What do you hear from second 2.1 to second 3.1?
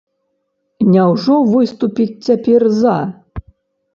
цяпер за?